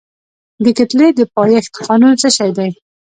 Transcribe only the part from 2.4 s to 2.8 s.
دی؟